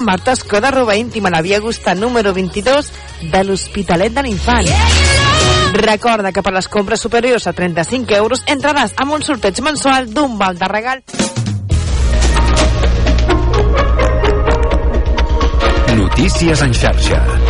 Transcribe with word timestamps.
Marta 0.00 0.32
Escó 0.32 0.60
de 0.60 0.70
roba 0.70 0.96
íntima 0.96 1.30
la 1.30 1.42
Via 1.42 1.58
Augusta 1.58 1.94
número 1.94 2.32
22 2.32 2.90
de 3.30 3.44
l'Hospitalet 3.44 4.12
de 4.12 4.22
l'Infant. 4.22 4.66
Recorda 5.74 6.32
que 6.32 6.42
per 6.42 6.54
les 6.56 6.68
compres 6.68 7.00
superiors 7.04 7.46
a 7.46 7.52
35 7.52 8.16
euros 8.16 8.42
entraràs 8.48 8.96
amb 8.96 9.12
un 9.18 9.22
sorteig 9.22 9.60
mensual 9.60 10.08
d'un 10.12 10.38
val 10.40 10.58
de 10.58 10.68
regal. 10.72 11.04
Notícies 15.96 16.62
en 16.62 16.74
xarxa. 16.74 17.49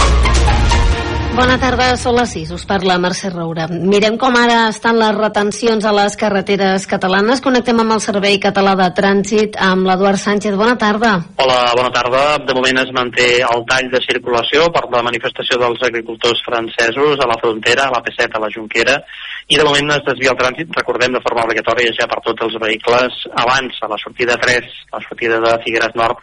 Bona 1.40 1.54
tarda, 1.56 1.94
són 1.96 2.18
les 2.18 2.34
6, 2.34 2.50
us 2.52 2.66
parla 2.68 2.98
Mercè 3.00 3.30
Roura. 3.32 3.64
Mirem 3.72 4.18
com 4.20 4.34
ara 4.36 4.66
estan 4.68 4.98
les 5.00 5.14
retencions 5.16 5.86
a 5.88 5.92
les 5.96 6.12
carreteres 6.20 6.84
catalanes. 6.90 7.40
Connectem 7.40 7.78
amb 7.80 7.94
el 7.94 8.02
Servei 8.04 8.36
Català 8.42 8.74
de 8.76 8.88
Trànsit 8.98 9.56
amb 9.56 9.88
l'Eduard 9.88 10.20
Sánchez. 10.20 10.52
Bona 10.60 10.74
tarda. 10.82 11.14
Hola, 11.40 11.56
bona 11.78 11.88
tarda. 11.94 12.20
De 12.44 12.56
moment 12.58 12.82
es 12.82 12.92
manté 12.92 13.30
el 13.40 13.64
tall 13.70 13.88
de 13.88 14.02
circulació 14.04 14.66
per 14.74 14.84
la 14.92 15.00
manifestació 15.08 15.56
dels 15.64 15.80
agricultors 15.88 16.44
francesos 16.44 17.24
a 17.24 17.30
la 17.32 17.40
frontera, 17.40 17.88
a 17.88 17.94
la 17.96 18.04
P7, 18.04 18.28
a 18.36 18.44
la 18.44 18.52
Junquera, 18.52 19.00
i 19.48 19.56
de 19.56 19.64
moment 19.64 19.96
es 19.96 20.04
desvia 20.12 20.34
el 20.36 20.40
trànsit, 20.44 20.76
recordem, 20.76 21.16
de 21.16 21.24
forma 21.24 21.48
obligatòria 21.48 21.96
ja 21.96 22.10
per 22.10 22.20
tots 22.28 22.50
els 22.50 22.60
vehicles 22.66 23.24
abans, 23.46 23.80
a 23.80 23.88
la 23.88 24.02
sortida 24.04 24.36
3, 24.44 24.76
la 24.92 25.00
sortida 25.08 25.40
de 25.40 25.56
Figueres 25.64 25.96
Nord, 25.96 26.20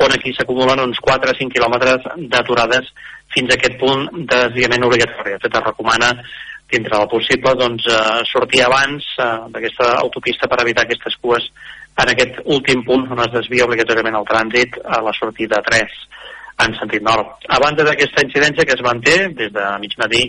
on 0.00 0.14
aquí 0.14 0.30
s'acumulen 0.32 0.80
uns 0.86 1.02
4 1.04 1.34
o 1.34 1.36
5 1.36 1.58
quilòmetres 1.58 2.06
d'aturades 2.30 2.86
fins 3.34 3.50
a 3.50 3.58
aquest 3.58 3.76
punt 3.80 4.06
de 4.14 4.38
desviament 4.46 4.86
obligatori. 4.86 5.34
De 5.36 5.42
fet, 5.42 5.58
es 5.58 5.66
recomana 5.66 6.12
dintre 6.70 6.96
del 6.96 7.10
possible 7.10 7.54
doncs, 7.58 7.86
eh, 7.90 8.22
sortir 8.30 8.62
abans 8.64 9.06
eh, 9.18 9.28
d'aquesta 9.54 9.92
autopista 10.04 10.48
per 10.48 10.62
evitar 10.62 10.86
aquestes 10.86 11.16
cues 11.20 11.50
en 12.00 12.12
aquest 12.12 12.38
últim 12.46 12.84
punt 12.86 13.08
on 13.10 13.22
es 13.24 13.32
desvia 13.34 13.66
obligatoriament 13.66 14.16
el 14.20 14.28
trànsit 14.28 14.78
a 14.84 15.00
la 15.04 15.12
sortida 15.16 15.60
3 15.66 15.96
en 16.60 16.74
sentit 16.76 17.02
nord. 17.02 17.46
A 17.48 17.58
banda 17.62 17.84
d'aquesta 17.86 18.22
incidència 18.24 18.66
que 18.68 18.76
es 18.76 18.84
manté 18.84 19.16
des 19.36 19.52
de 19.52 19.66
mig 19.80 19.96
matí, 19.98 20.26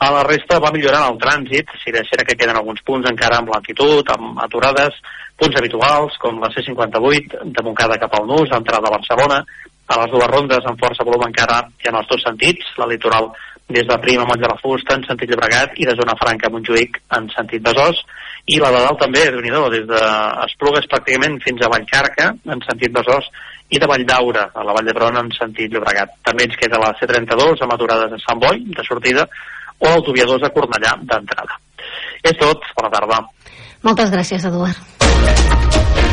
a 0.00 0.10
la 0.10 0.22
resta 0.26 0.58
va 0.60 0.72
millorant 0.74 1.12
el 1.12 1.20
trànsit, 1.20 1.74
si 1.82 1.92
bé 1.94 2.02
serà 2.08 2.24
que 2.26 2.36
queden 2.40 2.56
alguns 2.58 2.82
punts 2.86 3.08
encara 3.10 3.38
amb 3.38 3.52
lentitud, 3.52 4.08
amb 4.16 4.40
aturades, 4.46 4.96
punts 5.38 5.58
habituals 5.60 6.16
com 6.22 6.40
la 6.40 6.50
C58 6.54 7.44
de 7.44 7.64
Montcada 7.66 8.00
cap 8.00 8.16
al 8.18 8.26
Nus, 8.26 8.48
d'entrada 8.50 8.90
a 8.90 8.96
Barcelona, 8.96 9.42
a 9.86 9.98
les 10.00 10.12
dues 10.12 10.30
rondes 10.30 10.64
amb 10.68 10.80
força 10.80 11.04
volum 11.06 11.26
encara 11.26 11.62
hi 11.80 11.90
ha 11.90 11.98
els 11.98 12.08
dos 12.10 12.22
sentits, 12.24 12.74
la 12.80 12.88
litoral 12.90 13.30
des 13.68 13.86
de 13.88 13.96
Prima, 13.98 14.26
Moll 14.28 14.40
de 14.40 14.48
la 14.48 14.58
Fusta 14.60 14.96
en 14.96 15.04
sentit 15.08 15.30
Llobregat 15.30 15.78
i 15.80 15.86
de 15.88 15.96
Zona 15.96 16.16
Franca 16.20 16.50
Montjuïc 16.52 17.00
en 17.16 17.30
sentit 17.32 17.64
Besòs 17.64 18.02
i 18.52 18.58
la 18.60 18.70
de 18.74 18.82
dalt 18.84 19.00
també, 19.00 19.22
déu 19.32 19.40
nhi 19.40 19.52
des 19.72 19.86
d'Esplugues 19.88 20.88
pràcticament 20.92 21.38
fins 21.44 21.64
a 21.64 21.70
Vallcarca 21.72 22.30
en 22.44 22.64
sentit 22.66 22.92
Besòs 22.92 23.30
i 23.72 23.80
de 23.80 23.88
Vall 23.88 24.04
d'Aura, 24.04 24.50
a 24.52 24.64
la 24.64 24.74
Vall 24.76 24.84
d'Hebron 24.84 25.16
en 25.16 25.30
sentit 25.32 25.72
Llobregat. 25.72 26.12
També 26.28 26.44
ens 26.44 26.58
queda 26.60 26.80
la 26.82 26.92
C32 27.00 27.64
amb 27.64 27.72
aturades 27.72 28.12
a 28.12 28.20
Sant 28.26 28.42
Boi, 28.44 28.60
de 28.76 28.84
sortida, 28.84 29.24
o 29.80 29.88
l'autovia 29.88 30.28
2 30.28 30.44
a 30.44 30.52
Cornellà 30.52 30.92
d'entrada. 31.00 31.56
És 32.22 32.36
tot, 32.40 32.68
bona 32.76 32.92
tarda. 32.92 33.24
Moltes 33.84 34.12
gràcies, 34.12 34.44
Eduard. 34.44 36.03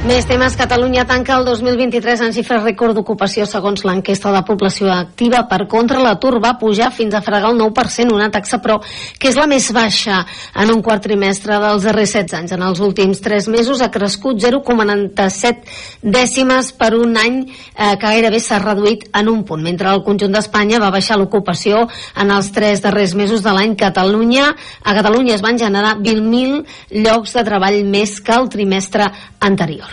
Més 0.00 0.24
temes. 0.24 0.54
Catalunya 0.56 1.02
tanca 1.04 1.34
el 1.36 1.42
2023 1.44 2.22
en 2.24 2.30
xifres 2.32 2.62
rècord 2.64 2.96
d'ocupació 2.96 3.44
segons 3.44 3.82
l'enquesta 3.84 4.30
de 4.32 4.40
població 4.48 4.88
activa. 4.94 5.42
Per 5.44 5.66
contra, 5.68 6.00
l'atur 6.00 6.38
va 6.40 6.54
pujar 6.56 6.88
fins 6.96 7.12
a 7.12 7.20
fregar 7.20 7.50
el 7.52 7.58
9%, 7.60 8.14
una 8.16 8.30
taxa 8.32 8.62
però 8.64 8.78
que 9.20 9.28
és 9.28 9.36
la 9.36 9.44
més 9.50 9.66
baixa 9.76 10.22
en 10.56 10.72
un 10.72 10.80
quart 10.80 11.04
trimestre 11.04 11.58
dels 11.60 11.84
darrers 11.84 12.14
16 12.16 12.38
anys. 12.38 12.54
En 12.56 12.64
els 12.64 12.80
últims 12.80 13.20
3 13.20 13.50
mesos 13.52 13.82
ha 13.84 13.90
crescut 13.92 14.40
0,97 14.40 16.00
dècimes 16.00 16.72
per 16.80 16.94
un 16.96 17.20
any 17.20 17.42
eh, 17.44 17.92
que 18.00 18.00
gairebé 18.00 18.40
s'ha 18.40 18.62
reduït 18.64 19.04
en 19.12 19.28
un 19.28 19.44
punt. 19.44 19.60
Mentre 19.60 19.92
el 19.92 20.00
conjunt 20.08 20.32
d'Espanya 20.32 20.80
va 20.80 20.88
baixar 20.96 21.20
l'ocupació 21.20 21.84
en 22.16 22.32
els 22.32 22.48
3 22.56 22.86
darrers 22.88 23.12
mesos 23.20 23.44
de 23.44 23.52
l'any 23.52 23.76
Catalunya. 23.76 24.48
A 24.80 24.96
Catalunya 24.96 25.36
es 25.36 25.44
van 25.44 25.60
generar 25.60 25.98
20.000 26.00 26.64
llocs 27.04 27.36
de 27.36 27.44
treball 27.52 27.82
més 27.84 28.16
que 28.24 28.40
el 28.40 28.48
trimestre 28.48 29.12
anterior. 29.44 29.89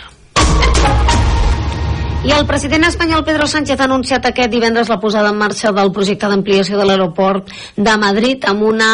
I 2.24 2.32
el 2.34 2.46
president 2.46 2.82
espanyol 2.82 3.22
Pedro 3.22 3.46
Sánchez 3.46 3.78
ha 3.78 3.86
anunciat 3.86 4.24
aquest 4.26 4.50
divendres 4.50 4.88
la 4.90 4.98
posada 4.98 5.30
en 5.30 5.36
marxa 5.38 5.70
del 5.72 5.92
projecte 5.94 6.26
d'ampliació 6.26 6.80
de 6.80 6.86
l'aeroport 6.88 7.52
de 7.76 7.94
Madrid 8.02 8.42
amb 8.50 8.64
una 8.66 8.88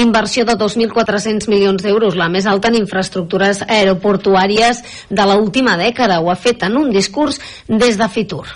inversió 0.00 0.46
de 0.48 0.56
2.400 0.56 1.50
milions 1.52 1.84
d'euros, 1.84 2.16
la 2.16 2.30
més 2.32 2.48
alta 2.48 2.72
en 2.72 2.80
infraestructures 2.80 3.60
aeroportuàries 3.68 4.80
de 5.10 5.28
l'última 5.28 5.76
dècada. 5.76 6.22
Ho 6.24 6.32
ha 6.32 6.40
fet 6.40 6.64
en 6.64 6.80
un 6.80 6.88
discurs 6.90 7.36
des 7.68 8.00
de 8.00 8.08
Fitur. 8.08 8.46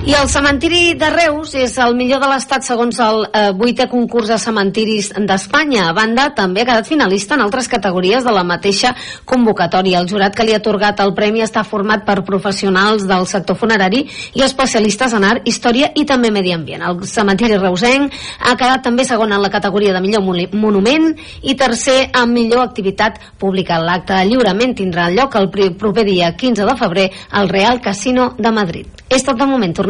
I 0.00 0.14
el 0.16 0.30
cementiri 0.32 0.94
de 0.96 1.10
Reus 1.12 1.50
és 1.60 1.74
el 1.84 1.92
millor 1.92 2.22
de 2.22 2.28
l'Estat 2.30 2.64
segons 2.64 2.96
el 3.04 3.18
eh, 3.36 3.40
vuitè 3.52 3.84
concurs 3.84 4.30
de 4.32 4.38
cementiris 4.40 5.10
d'Espanya. 5.28 5.90
A 5.90 5.92
banda, 5.92 6.30
també 6.32 6.62
ha 6.62 6.68
quedat 6.70 6.86
finalista 6.88 7.36
en 7.36 7.42
altres 7.44 7.68
categories 7.68 8.24
de 8.24 8.32
la 8.32 8.40
mateixa 8.40 8.94
convocatòria. 9.28 9.98
El 10.00 10.08
jurat 10.08 10.32
que 10.32 10.46
li 10.48 10.54
ha 10.56 10.60
atorgat 10.62 11.02
el 11.04 11.12
premi 11.12 11.44
està 11.44 11.66
format 11.68 12.06
per 12.06 12.22
professionals 12.24 13.04
del 13.10 13.26
sector 13.28 13.58
funerari 13.60 14.06
i 14.40 14.44
especialistes 14.46 15.12
en 15.18 15.26
art, 15.28 15.44
història 15.44 15.90
i 15.92 16.06
també 16.08 16.30
medi 16.32 16.54
ambient. 16.56 16.80
El 16.80 17.04
cementiri 17.04 17.58
reusenc 17.60 18.16
ha 18.40 18.56
quedat 18.56 18.80
també 18.88 19.04
segon 19.04 19.36
en 19.36 19.44
la 19.44 19.52
categoria 19.52 19.92
de 19.92 20.00
millor 20.00 20.24
monument 20.56 21.10
i 21.42 21.58
tercer 21.60 22.06
en 22.08 22.32
millor 22.32 22.64
activitat 22.64 23.20
pública. 23.36 23.76
L'acte 23.84 24.16
de 24.16 24.24
lliurament 24.32 24.72
tindrà 24.80 25.10
lloc 25.12 25.36
el 25.36 25.52
proper 25.52 26.08
dia 26.08 26.32
15 26.32 26.64
de 26.72 26.78
febrer 26.80 27.06
al 27.36 27.52
Real 27.52 27.84
Casino 27.84 28.32
de 28.38 28.54
Madrid. 28.62 28.96
És 29.10 29.24
tot 29.26 29.34
de 29.34 29.42
moment. 29.42 29.72
Tornem 29.74 29.89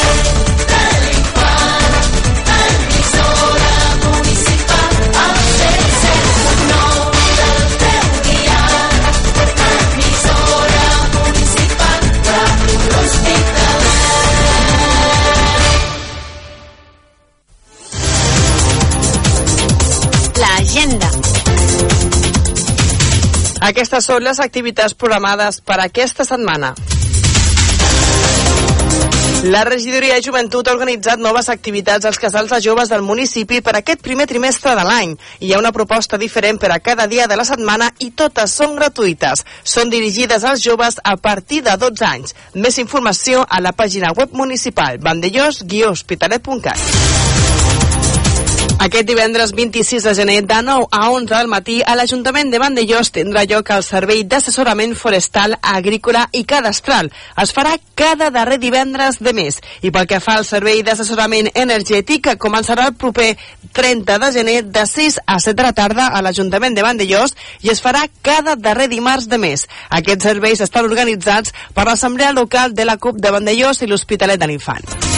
Aquestes 23.71 24.03
són 24.03 24.19
les 24.25 24.39
activitats 24.43 24.91
programades 24.99 25.61
per 25.63 25.77
aquesta 25.79 26.25
setmana. 26.27 26.73
La 29.47 29.61
regidoria 29.63 30.17
de 30.17 30.25
Joventut 30.25 30.67
ha 30.67 30.73
organitzat 30.75 31.23
noves 31.23 31.47
activitats 31.49 32.05
als 32.05 32.19
casals 32.19 32.51
de 32.51 32.59
joves 32.61 32.91
del 32.91 33.01
municipi 33.01 33.61
per 33.63 33.77
aquest 33.79 34.03
primer 34.05 34.27
trimestre 34.29 34.75
de 34.77 34.83
l'any. 34.85 35.15
Hi 35.39 35.53
ha 35.53 35.61
una 35.63 35.71
proposta 35.71 36.19
diferent 36.19 36.59
per 36.61 36.69
a 36.75 36.81
cada 36.83 37.07
dia 37.07 37.25
de 37.31 37.39
la 37.39 37.47
setmana 37.47 37.89
i 37.99 38.11
totes 38.11 38.59
són 38.59 38.75
gratuïtes. 38.75 39.45
Són 39.63 39.89
dirigides 39.89 40.43
als 40.43 40.61
joves 40.67 40.99
a 41.01 41.15
partir 41.17 41.63
de 41.63 41.77
12 41.79 42.05
anys. 42.11 42.35
Més 42.53 42.77
informació 42.77 43.47
a 43.47 43.63
la 43.63 43.71
pàgina 43.71 44.11
web 44.17 44.35
municipal 44.35 44.99
vandellós-hospitalet.cat. 44.99 47.30
Aquest 48.81 49.05
divendres 49.05 49.51
26 49.53 50.01
de 50.07 50.11
gener 50.17 50.39
de 50.49 50.55
9 50.63 50.87
a 50.89 51.11
11 51.11 51.35
del 51.35 51.49
matí 51.51 51.75
a 51.85 51.93
l'Ajuntament 51.93 52.49
de 52.49 52.57
Vandellós 52.57 53.11
tindrà 53.13 53.43
lloc 53.45 53.69
el 53.75 53.83
servei 53.85 54.23
d'assessorament 54.25 54.95
forestal, 54.97 55.53
agrícola 55.61 56.23
i 56.33 56.41
cadastral. 56.49 57.11
Es 57.43 57.53
farà 57.53 57.75
cada 57.93 58.31
darrer 58.33 58.57
divendres 58.57 59.19
de 59.21 59.35
mes. 59.37 59.59
I 59.85 59.91
pel 59.93 60.09
que 60.09 60.17
fa 60.17 60.39
al 60.39 60.49
servei 60.49 60.81
d'assessorament 60.81 61.51
energètic, 61.53 62.31
començarà 62.41 62.89
el 62.89 62.97
proper 62.97 63.35
30 63.77 64.17
de 64.25 64.31
gener 64.39 64.57
de 64.65 64.87
6 64.89 65.21
a 65.27 65.37
7 65.37 65.59
de 65.61 65.69
la 65.69 65.77
tarda 65.77 66.09
a 66.09 66.25
l'Ajuntament 66.25 66.73
de 66.73 66.89
Vandellós 66.89 67.37
i 67.61 67.69
es 67.69 67.85
farà 67.85 68.07
cada 68.25 68.57
darrer 68.57 68.89
dimarts 68.89 69.29
de 69.29 69.37
mes. 69.37 69.69
Aquests 69.93 70.31
serveis 70.33 70.65
estan 70.65 70.89
organitzats 70.89 71.53
per 71.77 71.85
l'Assemblea 71.85 72.33
Local 72.33 72.73
de 72.73 72.89
la 72.89 72.97
CUP 72.97 73.21
de 73.21 73.37
Vandellós 73.37 73.85
i 73.85 73.93
l'Hospitalet 73.93 74.41
de 74.41 74.49
l'Infant. 74.49 75.10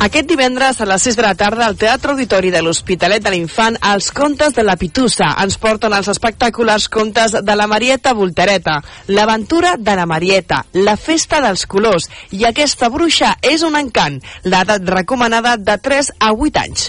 Aquest 0.00 0.30
divendres 0.30 0.78
a 0.80 0.86
les 0.88 1.02
6 1.04 1.16
de 1.18 1.24
la 1.26 1.34
tarda 1.36 1.66
al 1.66 1.74
Teatre 1.76 2.14
Auditori 2.14 2.48
de 2.54 2.62
l'Hospitalet 2.64 3.20
de 3.20 3.34
l'Infant 3.34 3.74
els 3.90 4.06
contes 4.16 4.54
de 4.56 4.64
la 4.64 4.78
Pitussa 4.80 5.28
ens 5.44 5.58
porten 5.60 5.92
els 5.92 6.08
espectaculars 6.08 6.86
contes 6.88 7.36
de 7.44 7.56
la 7.60 7.66
Marieta 7.68 8.14
Voltereta, 8.16 8.78
l'aventura 9.12 9.74
de 9.76 9.98
la 10.00 10.08
Marieta, 10.08 10.62
la 10.72 10.96
festa 10.96 11.42
dels 11.44 11.66
colors 11.68 12.08
i 12.32 12.48
aquesta 12.48 12.88
bruixa 12.88 13.34
és 13.44 13.60
un 13.60 13.76
encant, 13.76 14.16
l'edat 14.48 14.88
recomanada 14.88 15.58
de 15.60 15.76
3 15.76 16.14
a 16.16 16.32
8 16.32 16.64
anys. 16.64 16.88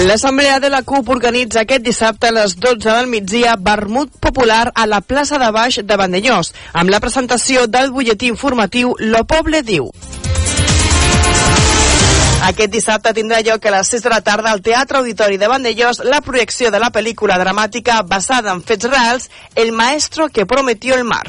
L'Assemblea 0.00 0.58
de 0.58 0.68
la 0.70 0.82
CUP 0.82 1.08
organitza 1.08 1.60
aquest 1.60 1.84
dissabte 1.84 2.26
a 2.26 2.32
les 2.32 2.56
12 2.56 2.88
del 2.88 3.06
migdia 3.06 3.54
vermut 3.60 4.10
popular 4.18 4.72
a 4.74 4.86
la 4.86 5.00
plaça 5.00 5.38
de 5.38 5.50
Baix 5.52 5.78
de 5.84 5.96
Vandellós, 6.00 6.54
amb 6.72 6.90
la 6.90 7.00
presentació 7.00 7.66
del 7.68 7.92
butlletí 7.92 8.32
informatiu 8.32 8.96
Lo 8.98 9.22
Poble 9.28 9.62
diu. 9.62 9.90
Aquest 12.42 12.72
dissabte 12.72 13.12
tindrà 13.14 13.38
lloc 13.46 13.68
a 13.68 13.76
les 13.76 13.94
6 13.94 14.02
de 14.02 14.10
la 14.10 14.20
tarda 14.26 14.50
al 14.50 14.64
Teatre 14.66 14.98
Auditori 14.98 15.38
de 15.38 15.46
Vandellós 15.46 16.02
la 16.08 16.18
projecció 16.26 16.72
de 16.74 16.80
la 16.82 16.90
pel·lícula 16.90 17.38
dramàtica 17.38 18.00
basada 18.02 18.50
en 18.50 18.64
fets 18.66 18.90
reals 18.90 19.30
El 19.54 19.70
maestro 19.70 20.28
que 20.28 20.46
prometió 20.46 20.96
el 20.96 21.04
mar. 21.04 21.28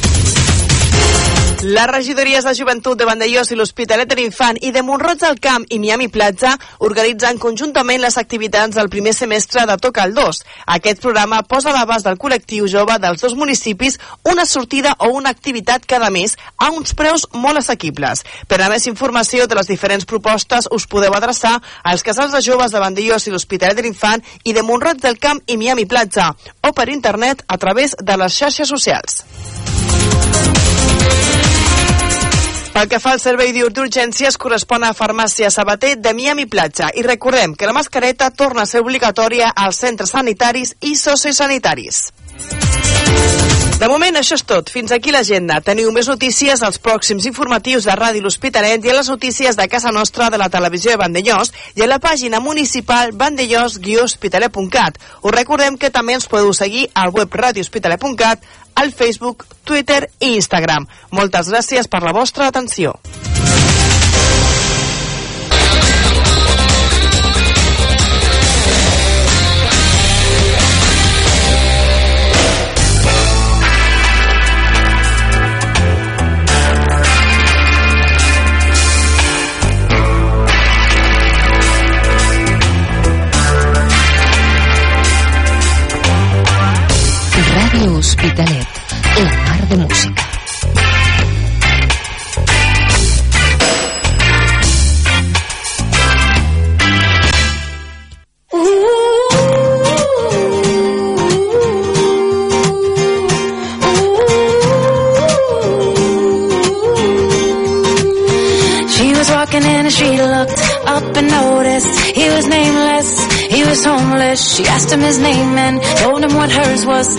Les 1.63 1.85
regidories 1.85 2.41
de 2.41 2.55
joventut 2.57 2.97
de 2.97 3.05
Vandellós 3.05 3.51
i 3.53 3.55
l'Hospitalet 3.55 4.09
de 4.09 4.15
l'Infant 4.17 4.57
i 4.65 4.71
de 4.73 4.81
Montroig 4.81 5.19
del 5.21 5.35
Camp 5.37 5.67
i 5.69 5.77
Miami 5.77 6.07
Platja 6.09 6.55
organitzen 6.87 7.37
conjuntament 7.37 8.01
les 8.01 8.15
activitats 8.17 8.79
del 8.79 8.87
primer 8.89 9.11
semestre 9.13 9.67
de 9.69 9.75
Toca 9.77 10.07
el 10.09 10.15
2. 10.17 10.39
Aquest 10.73 11.03
programa 11.03 11.43
posa 11.45 11.69
a 11.69 11.75
l'abast 11.75 12.07
del 12.07 12.17
col·lectiu 12.17 12.65
jove 12.65 12.95
dels 13.03 13.21
dos 13.21 13.35
municipis 13.37 13.99
una 14.31 14.47
sortida 14.49 14.95
o 15.05 15.11
una 15.13 15.29
activitat 15.29 15.85
cada 15.85 16.09
mes 16.09 16.33
a 16.57 16.71
uns 16.73 16.95
preus 16.97 17.27
molt 17.33 17.61
assequibles. 17.61 18.25
Per 18.49 18.57
a 18.57 18.69
més 18.73 18.87
informació 18.89 19.45
de 19.45 19.59
les 19.59 19.69
diferents 19.69 20.09
propostes 20.09 20.65
us 20.73 20.87
podeu 20.89 21.13
adreçar 21.13 21.59
als 21.83 22.01
casals 22.01 22.33
de 22.33 22.41
joves 22.41 22.73
de 22.73 22.81
Vandellós 22.81 23.27
i 23.27 23.35
l'Hospitalet 23.35 23.77
de 23.77 23.85
l'Infant 23.85 24.25
i 24.49 24.57
de 24.57 24.65
Montroig 24.65 24.97
del 24.97 25.21
Camp 25.21 25.45
i 25.45 25.61
Miami 25.61 25.85
Platja 25.85 26.31
o 26.65 26.73
per 26.73 26.89
internet 26.89 27.45
a 27.45 27.61
través 27.61 27.93
de 28.01 28.17
les 28.17 28.33
xarxes 28.33 28.73
socials. 28.73 29.21
Pel 32.71 32.87
que 32.89 33.01
fa 33.03 33.11
al 33.13 33.19
servei 33.21 33.51
d'urgències, 33.53 34.39
correspon 34.41 34.85
a 34.87 34.93
Farmàcia 34.97 35.51
Sabater 35.53 35.97
de 35.99 36.15
Miami 36.17 36.47
Platja. 36.49 36.87
I 36.95 37.03
recordem 37.05 37.53
que 37.53 37.67
la 37.69 37.75
mascareta 37.77 38.31
torna 38.31 38.63
a 38.63 38.69
ser 38.69 38.81
obligatòria 38.81 39.51
als 39.53 39.83
centres 39.83 40.15
sanitaris 40.15 40.73
i 40.81 40.95
sociosanitaris. 40.95 42.07
De 43.81 43.87
moment, 43.89 44.13
això 44.13 44.35
és 44.37 44.43
tot. 44.45 44.69
Fins 44.69 44.91
aquí 44.93 45.09
l'agenda. 45.09 45.55
Teniu 45.65 45.89
més 45.89 46.05
notícies 46.05 46.61
als 46.61 46.77
pròxims 46.77 47.25
informatius 47.25 47.87
de 47.89 47.95
Ràdio 47.97 48.21
L'Hospitalet 48.21 48.85
i 48.85 48.91
a 48.91 48.93
les 48.93 49.09
notícies 49.09 49.57
de 49.57 49.65
casa 49.67 49.89
nostra 49.89 50.27
de 50.29 50.37
la 50.37 50.51
televisió 50.53 50.91
de 50.93 50.99
Vandellós 51.01 51.49
i 51.73 51.81
a 51.81 51.87
la 51.89 51.97
pàgina 51.97 52.37
municipal 52.45 53.09
vandellós-hospitalet.cat. 53.17 54.99
Us 55.25 55.33
recordem 55.33 55.79
que 55.81 55.89
també 55.89 56.13
ens 56.13 56.29
podeu 56.29 56.53
seguir 56.53 56.91
al 56.93 57.09
web 57.09 57.33
radiohospitalet.cat, 57.33 58.45
al 58.75 58.91
Facebook, 58.91 59.45
Twitter 59.63 60.09
i 60.19 60.35
Instagram. 60.35 60.87
Moltes 61.11 61.49
gràcies 61.49 61.87
per 61.87 62.03
la 62.03 62.13
vostra 62.15 62.47
atenció. 62.47 62.99
Hospitalet, 88.01 88.60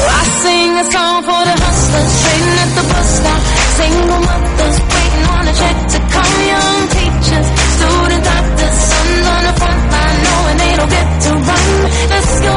I 0.00 0.24
sing 0.42 0.70
a 0.78 0.84
song 0.92 1.16
for 1.28 1.42
the 1.48 1.56
hustlers 1.64 2.12
trading 2.22 2.56
at 2.64 2.70
the 2.78 2.84
bus 2.90 3.08
stop. 3.18 3.42
Single 3.78 4.22
mothers 4.28 4.76
waiting 4.92 5.24
on 5.34 5.42
a 5.48 5.54
check 5.60 5.76
to 5.92 5.98
come. 6.12 6.34
Young 6.52 6.80
teachers, 6.96 7.48
student 7.76 8.22
doctors, 8.24 8.76
sons 8.90 9.26
on 9.34 9.42
the 9.48 9.54
front 9.60 9.82
line 9.92 10.18
knowing 10.24 10.56
they 10.62 10.72
don't 10.78 10.92
get 10.96 11.08
to 11.24 11.30
run. 11.48 11.68
Let's 12.12 12.34
go 12.46 12.54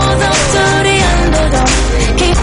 the 0.88 0.98
underdog. 1.13 2.35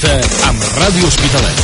directe 0.00 0.46
amb 0.48 0.62
Ràdio 0.78 1.06
Hospitalet. 1.06 1.58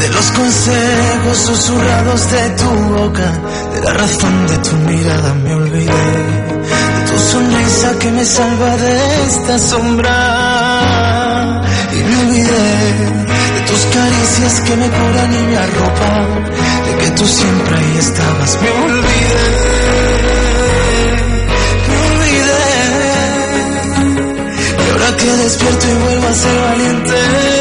De 0.00 0.08
los 0.08 0.30
consejos 0.32 1.38
susurrados 1.38 2.30
de 2.30 2.50
tu 2.50 2.70
boca, 2.94 3.32
de 3.74 3.80
la 3.80 3.92
razón 3.94 4.46
de 4.46 4.56
tu 4.58 4.76
mirada 4.76 5.34
me 5.34 5.54
olvidé 5.54 6.19
que 7.88 8.10
me 8.10 8.24
salva 8.24 8.76
de 8.76 9.24
esta 9.26 9.58
sombra. 9.58 10.12
Y 11.92 11.96
me 11.96 12.16
olvidé 12.24 12.68
de 13.54 13.60
tus 13.68 13.80
caricias 13.86 14.60
que 14.60 14.76
me 14.76 14.88
curan 14.88 15.34
y 15.34 15.42
me 15.46 15.56
arropan, 15.56 16.44
de 16.84 16.96
que 17.00 17.10
tú 17.12 17.26
siempre 17.26 17.76
ahí 17.76 17.96
estabas. 17.98 18.58
Me 18.60 18.70
olvidé, 18.70 19.48
me 21.88 21.96
olvidé. 22.10 22.64
Y 24.78 24.90
ahora 24.90 25.16
que 25.16 25.36
despierto 25.36 25.86
y 25.86 25.94
vuelvo 26.04 26.26
a 26.28 26.34
ser 26.34 26.60
valiente. 26.60 27.59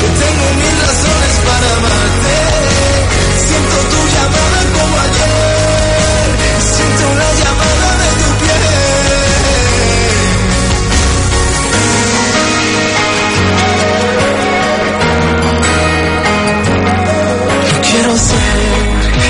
que 0.00 0.08
tengo 0.22 0.46
mil 0.60 0.74
razones 0.86 1.34
para 1.46 1.66
amarte. 1.78 2.34
Siento 3.46 3.76
tu 3.92 4.00
llamada 4.14 4.60
como 4.76 4.94
ayer, 5.06 6.28
siento 6.74 7.02
una 7.14 7.28
llamada 7.40 7.88
de 8.00 8.08
tu 8.20 8.30
piel. 8.40 8.64
Quiero 17.90 18.12
ser 18.16 18.56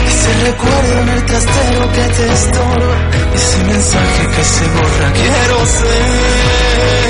ese 0.07 0.31
recuerdo 0.45 0.93
en 1.03 1.09
el 1.09 1.23
trastero 1.27 1.81
que 1.93 2.05
te 2.17 2.25
estorba, 2.33 2.97
ese 3.35 3.59
mensaje 3.65 4.23
que 4.37 4.45
se 4.45 4.65
borra. 4.69 5.09
Quiero 5.13 5.57
ser 5.67 7.10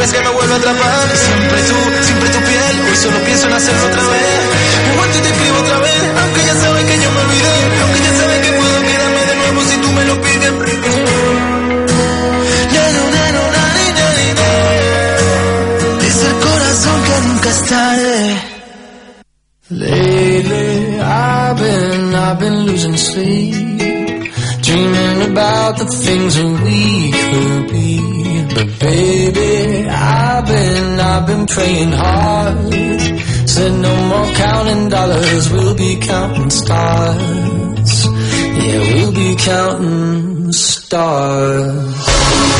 ves 0.00 0.12
que 0.12 0.20
me 0.20 0.30
vuelve 0.30 0.54
a 0.54 0.56
atrapar. 0.56 1.16
Siempre 1.16 1.60
tú, 1.68 1.78
siempre 2.06 2.28
tu 2.30 2.40
piel. 2.48 2.74
Hoy 2.88 2.96
solo 2.96 3.18
pienso 3.24 3.46
en 3.46 3.52
hacerlo 3.52 3.86
otra 3.86 4.02
vez. 4.02 4.40
Me 4.86 4.96
vuelto 4.96 5.18
y 5.18 5.22
te 5.22 5.30
escribo 5.30 5.58
otra 5.58 5.78
vez. 5.78 6.02
Aunque 6.22 6.40
ya 6.48 6.54
saben 6.54 6.86
que 6.86 6.96
yo 7.02 7.10
me 7.10 7.20
olvidé. 7.20 7.54
Aunque 7.82 8.00
ya 8.06 8.12
saben 8.20 8.42
que 8.42 8.52
puedo 8.58 8.76
quedarme 8.88 9.22
de 9.30 9.34
nuevo 9.40 9.60
si 9.70 9.76
tú 9.82 9.88
me 9.92 10.04
lo 10.04 10.14
pides. 10.22 10.52
Dice 16.02 16.26
el 16.26 16.36
corazón 16.46 16.98
que 17.06 17.28
nunca 17.28 17.48
es 17.50 17.62
tarde. 17.68 18.50
Lately, 19.72 20.98
I've 20.98 21.56
been, 21.60 22.12
I've 22.12 22.40
been 22.40 22.66
losing 22.66 22.96
sleep, 22.96 23.69
about 25.40 25.78
the 25.78 25.86
things 25.86 26.34
that 26.36 26.52
we 26.66 27.10
could 27.26 27.64
be. 27.72 27.96
But 28.54 28.68
baby, 28.78 29.88
I've 29.88 30.44
been, 30.46 31.00
I've 31.00 31.26
been 31.26 31.46
praying 31.46 31.92
hard. 31.92 32.74
Said 33.48 33.72
no 33.86 33.94
more 34.10 34.28
counting 34.34 34.88
dollars, 34.90 35.50
we'll 35.50 35.74
be 35.74 35.96
counting 35.96 36.50
stars. 36.50 37.92
Yeah, 38.64 38.80
we'll 38.94 39.14
be 39.14 39.34
counting 39.36 40.52
stars. 40.52 42.59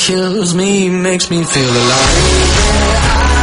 Kills 0.00 0.54
me 0.54 0.88
makes 0.88 1.30
me 1.30 1.44
feel 1.44 1.70
alive. 1.70 3.39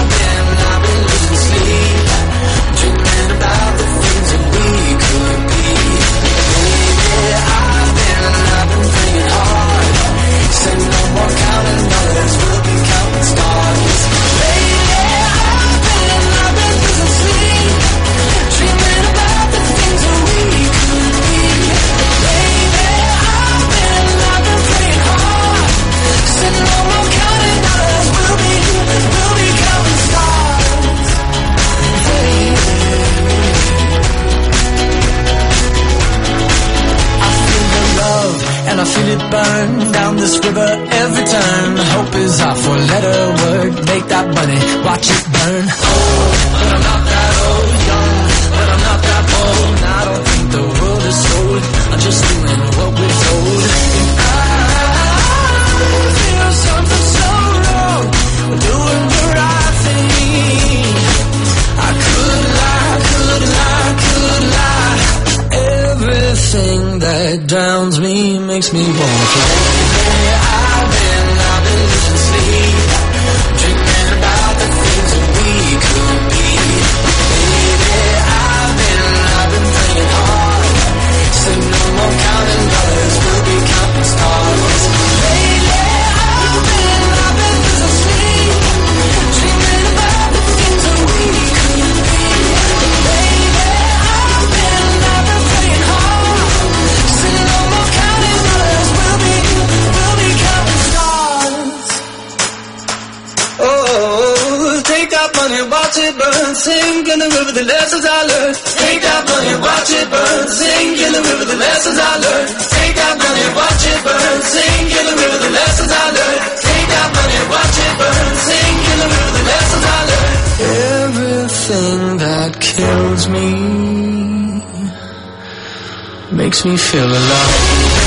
Makes 126.31 126.65
me 126.65 126.77
feel 126.77 127.05
alive. 127.05 128.06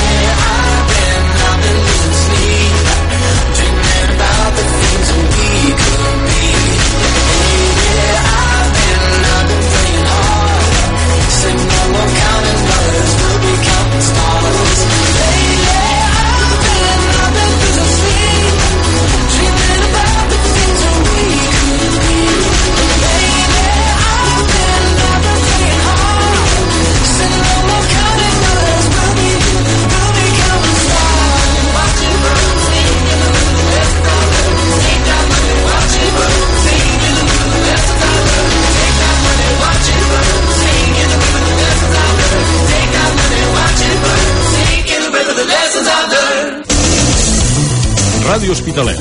Ràdio 48.51 48.59
Hospitalet. 48.59 48.99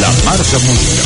La 0.00 0.08
mar 0.24 0.34
de 0.36 0.58
música. 0.66 1.02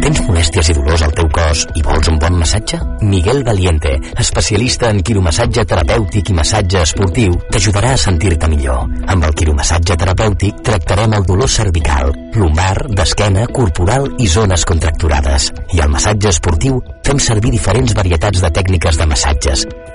Tens 0.00 0.20
molèsties 0.24 0.70
i 0.72 0.76
dolors 0.78 1.02
al 1.04 1.12
teu 1.18 1.28
cos 1.28 1.66
i 1.76 1.82
vols 1.84 2.08
un 2.08 2.16
bon 2.22 2.38
massatge? 2.40 2.78
Miguel 3.04 3.42
Valiente, 3.44 3.92
especialista 4.24 4.88
en 4.88 5.02
quiromassatge 5.04 5.66
terapèutic 5.68 6.32
i 6.32 6.38
massatge 6.38 6.80
esportiu, 6.86 7.36
t'ajudarà 7.52 7.92
a 7.98 8.00
sentir-te 8.00 8.48
millor. 8.48 8.88
Amb 9.12 9.28
el 9.28 9.36
quiromassatge 9.36 9.98
terapèutic 10.00 10.64
tractarem 10.70 11.18
el 11.20 11.28
dolor 11.28 11.52
cervical, 11.52 12.16
lumbar, 12.40 12.88
d'esquena, 12.88 13.44
corporal 13.52 14.08
i 14.16 14.26
zones 14.38 14.64
contracturades. 14.64 15.52
I 15.76 15.84
al 15.84 15.92
massatge 15.92 16.32
esportiu 16.32 16.80
fem 17.04 17.20
servir 17.20 17.52
diferents 17.58 17.92
varietats 17.92 18.40
de 18.40 18.54
tècniques 18.56 18.96
de 18.96 19.12
massatges. 19.12 19.68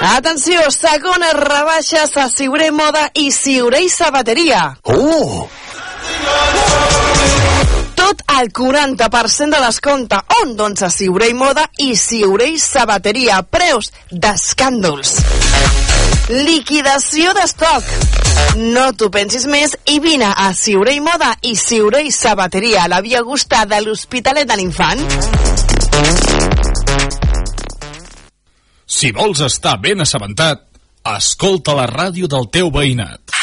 Atenció, 0.00 0.62
segones 0.70 1.34
rebaixes 1.36 2.16
a 2.16 2.24
Siuré 2.32 2.70
Moda 2.72 3.02
i 3.20 3.28
Siuré 3.30 3.82
i 3.84 3.88
Sabateria. 3.92 4.62
Oh! 4.88 5.46
Tot 8.00 8.22
el 8.40 8.48
40% 8.48 9.52
de 9.52 9.60
descompte. 9.60 10.16
On? 10.40 10.54
Doncs 10.56 10.86
a 10.86 10.88
Siuré 10.88 11.28
i 11.28 11.36
Moda 11.36 11.66
i 11.84 11.92
Siuré 12.00 12.48
i 12.54 12.58
Sabateria. 12.58 13.42
Preus 13.44 13.92
d'escàndols. 14.10 15.18
Liquidació 16.48 17.34
d'estoc. 17.36 17.92
No 18.56 18.86
t'ho 18.96 19.10
pensis 19.12 19.44
més 19.52 19.76
i 19.92 20.00
vine 20.00 20.32
a 20.32 20.48
Siuré 20.56 20.96
i 20.96 21.04
Moda 21.04 21.34
i 21.44 21.52
Siuré 21.60 22.06
i 22.08 22.14
Sabateria 22.14 22.88
la 22.88 23.02
Via 23.04 23.20
Augusta 23.20 23.66
de 23.68 23.84
l'Hospitalet 23.84 24.48
de 24.48 24.56
l'Infant. 24.62 26.59
Si 28.90 29.12
vols 29.14 29.38
estar 29.46 29.76
ben 29.78 30.02
assabentat, 30.02 30.64
escolta 31.14 31.76
la 31.78 31.86
ràdio 31.86 32.26
del 32.30 32.50
teu 32.50 32.72
veïnat. 32.74 33.38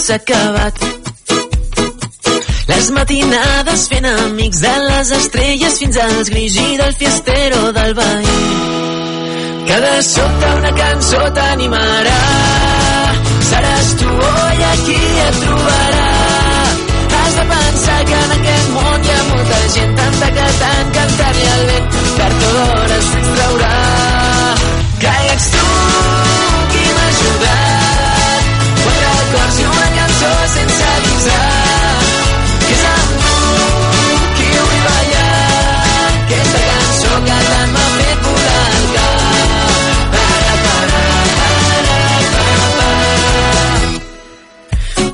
S'ha 0.00 0.14
acabat. 0.14 0.74
Les 2.70 2.90
matinades 2.96 3.82
fent 3.90 4.06
amics 4.10 4.60
de 4.64 4.74
les 4.86 5.10
estrelles 5.18 5.78
fins 5.80 5.96
als 6.04 6.30
grills 6.32 6.56
i 6.62 6.76
del 6.80 6.94
fiestero 7.00 7.60
del 7.78 7.92
ball. 7.98 8.28
Que 9.66 9.78
de 9.84 9.96
sobte 10.08 10.52
una 10.60 10.72
cançó 10.80 11.20
t'animarà. 11.36 12.20
Seràs 13.50 13.90
tu 14.00 14.14
oi 14.28 14.62
qui 14.86 15.00
et 15.26 15.40
trobarà. 15.44 16.06
Has 17.18 17.34
de 17.40 17.44
pensar 17.52 17.98
que 18.12 18.20
en 18.24 18.36
aquest 18.38 18.70
món 18.76 19.08
hi 19.08 19.16
ha 19.16 19.24
molta 19.32 19.60
gent 19.74 19.98
tanta 20.00 20.30
que 20.38 20.46
tant 20.62 20.94
cantar-li 21.00 21.50
al 21.56 21.66
vent 21.72 21.98
tard 22.20 22.46
o 22.48 22.54
d'hora 22.56 23.02
s'extraurà. 23.10 23.74
Que 25.04 25.18
ets 25.34 25.50
tu 25.56 26.09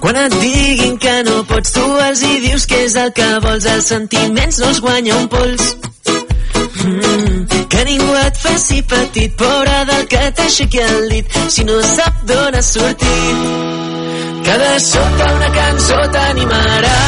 Quan 0.07 0.17
et 0.21 0.35
diguin 0.39 0.93
que 1.03 1.13
no 1.27 1.41
pots, 1.51 1.73
tu 1.75 1.83
els 2.05 2.21
hi 2.23 2.37
dius 2.45 2.67
que 2.71 2.79
és 2.85 2.95
el 3.03 3.11
que 3.17 3.27
vols. 3.43 3.67
Els 3.67 3.91
sentiments 3.91 4.61
no 4.63 4.69
els 4.71 4.79
guanya 4.85 5.17
un 5.19 5.27
pols. 5.33 5.73
Mm, 6.87 7.67
que 7.69 7.85
ningú 7.85 8.15
et 8.15 8.37
faci 8.37 8.83
petit, 8.83 9.31
pobre 9.37 9.79
del 9.91 10.07
que 10.07 10.23
t'aixequi 10.39 10.79
el 10.79 11.09
dit, 11.11 11.39
si 11.51 11.65
no 11.65 11.81
sap 11.83 12.21
d'on 12.29 12.55
has 12.55 12.69
sortit. 12.77 13.41
Cada 14.47 14.79
sota 14.79 15.33
una 15.35 15.49
cançó 15.57 15.99
t'animarà, 16.15 16.99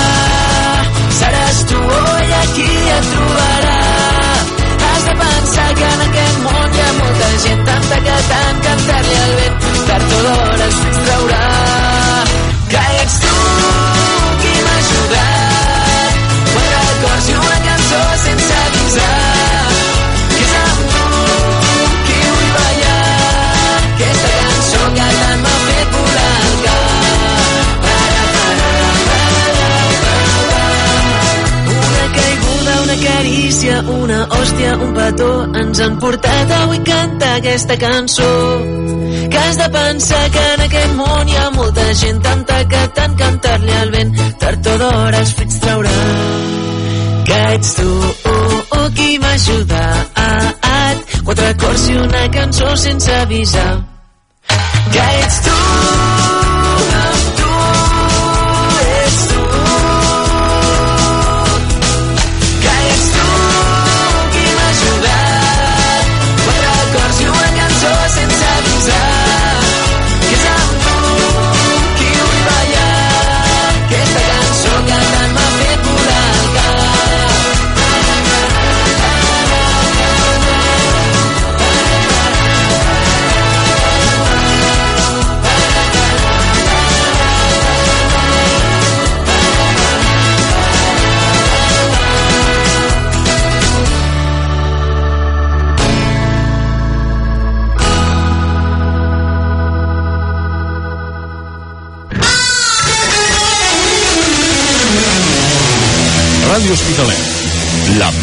seràs 1.21 1.61
tu 1.71 1.79
o 1.79 2.01
ella 2.23 2.43
qui 2.57 2.71
et 2.97 3.12
trobarà. 3.12 3.77
Has 4.88 5.05
de 5.11 5.14
pensar 5.23 5.69
que 5.79 5.93
en 5.93 6.03
aquest 6.09 6.41
món 6.49 6.75
hi 6.75 6.83
ha 6.87 6.91
molta 6.99 7.31
gent, 7.45 7.62
tanta 7.71 8.01
que 8.09 8.19
tant 8.33 8.64
cantar-li 8.67 9.21
al 9.23 9.37
vent, 9.43 9.71
tard 9.93 10.19
o 10.19 10.25
d'hora 10.27 10.73
fruits 10.81 11.07
traurà. 11.07 11.47
Una 34.02 34.20
hòstia, 34.38 34.74
un 34.87 34.92
petó 34.96 35.30
ens 35.62 35.80
han 35.84 35.98
portat 36.02 36.54
avui 36.61 36.80
cantar 36.87 37.32
aquesta 37.37 37.78
cançó. 37.84 38.30
Que 39.30 39.38
has 39.38 39.58
de 39.62 39.68
pensar 39.78 40.22
que 40.34 40.44
en 40.54 40.66
aquest 40.66 40.94
món 41.00 41.28
hi 41.28 41.37
ha 41.37 41.48
molta 41.56 41.87
gent 42.02 42.22
tanta 42.22 42.61
que 42.74 42.84
tant 43.00 43.16
cantar-li 43.22 43.74
al 43.82 43.90
vent. 43.96 44.14
Tard 44.38 44.70
o 44.74 44.78
d'hora 44.84 45.24
els 45.24 45.34
fets 45.40 45.61
traurà 45.64 45.96
que 47.28 47.40
ets 47.54 47.74
tu 47.76 47.90
oh, 48.32 48.62
oh, 48.78 48.88
qui 48.96 49.18
m'ha 49.20 49.34
ajudat 49.37 50.08
quatre 51.28 51.48
acords 51.52 51.88
i 51.90 51.96
una 52.00 52.30
cançó 52.32 52.76
sense 52.76 53.14
avisar. 53.20 53.72
Que 54.92 55.08
ets 55.24 55.42
tu 55.44 56.08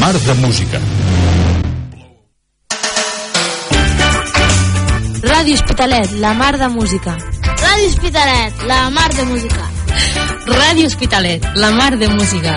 mar 0.06 0.20
de 0.20 0.34
música. 0.36 0.80
Ràdio 5.24 5.56
Hospitalet, 5.56 6.12
la 6.24 6.34
mar 6.36 6.60
de 6.60 6.68
música. 6.68 7.18
Ràdio 7.64 7.88
Hospitalet, 7.90 8.54
la 8.68 8.92
mar 8.92 9.12
de 9.16 9.24
música. 9.26 9.64
Ràdio 10.46 10.86
Hospitalet, 10.86 11.42
la 11.56 11.72
mar 11.72 11.98
de 11.98 12.08
música. 12.10 12.54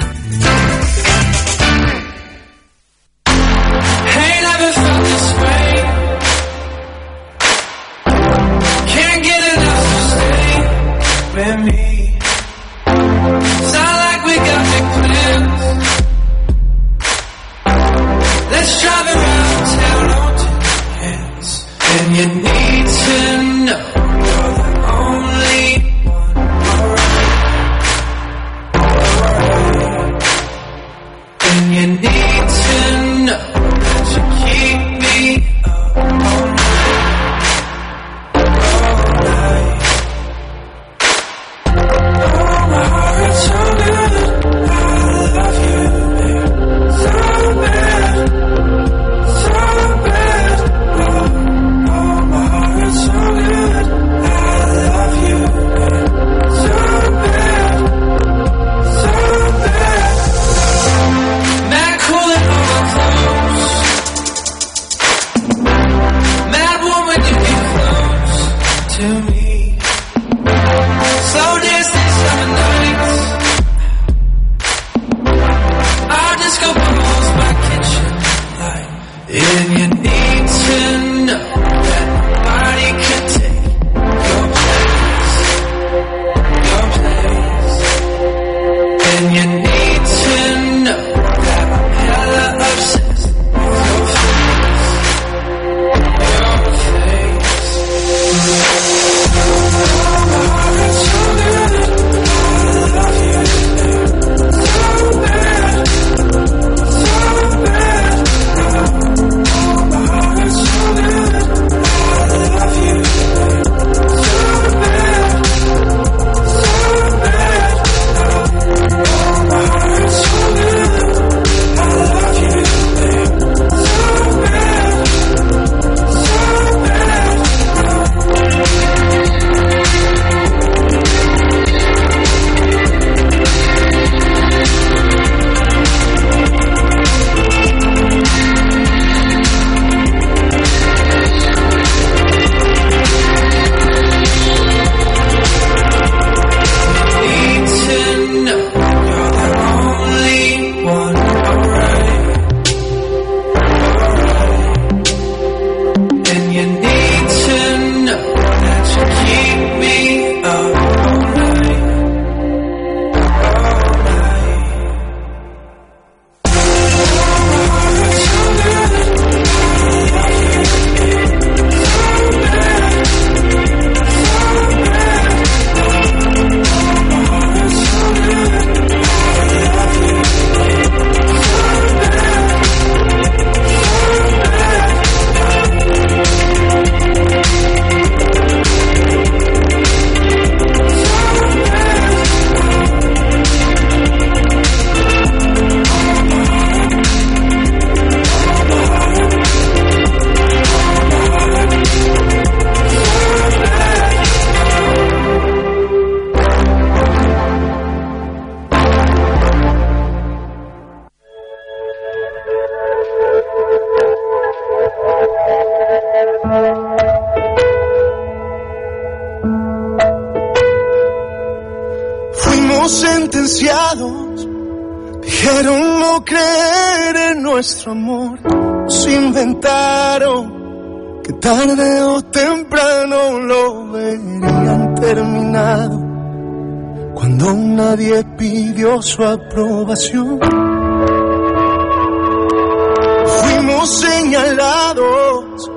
Fuimos 243.41 244.01
señalados 244.01 245.71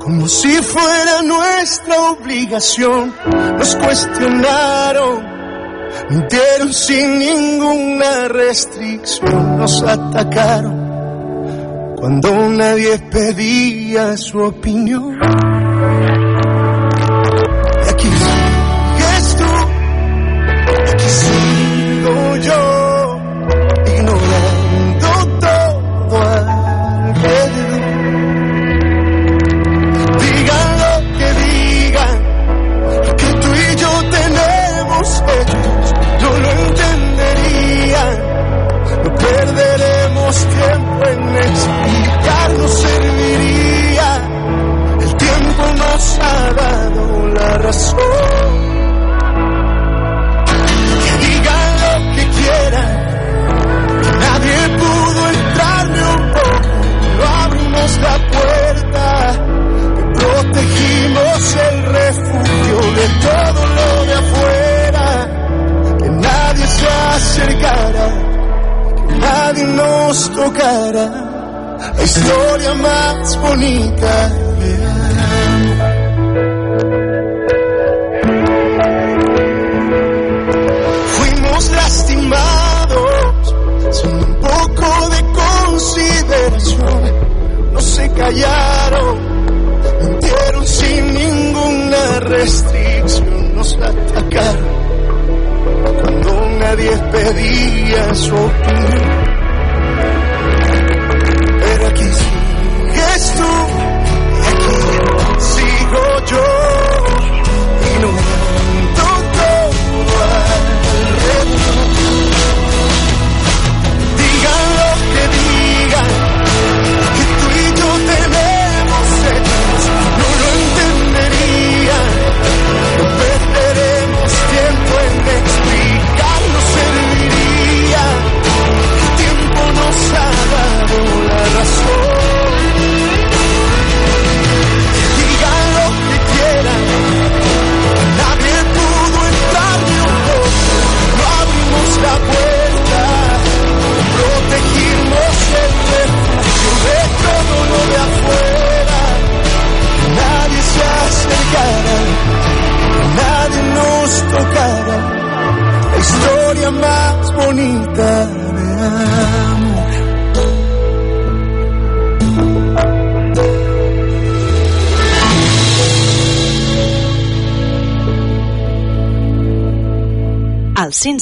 como 0.00 0.26
si 0.26 0.50
fuera 0.62 1.22
nuestra 1.22 2.10
obligación. 2.10 3.14
Nos 3.56 3.76
cuestionaron, 3.76 5.24
mintieron 6.10 6.72
sin 6.72 7.20
ninguna 7.20 8.26
restricción, 8.28 9.58
nos 9.58 9.80
atacaron 9.82 10.88
cuando 11.96 12.48
nadie 12.48 12.98
pedía 13.10 14.16
su 14.16 14.40
opinión. 14.40 15.18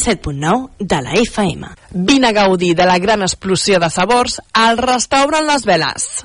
107.9 0.06 0.70
de 0.78 1.02
la 1.02 1.12
FM. 1.14 1.66
Vine 1.90 2.28
a 2.28 2.32
gaudir 2.32 2.76
de 2.76 2.86
la 2.86 2.98
gran 2.98 3.22
explosió 3.22 3.80
de 3.80 3.90
sabors 3.90 4.40
al 4.52 4.78
restaurant 4.78 5.46
Les 5.46 5.64
Veles. 5.66 6.24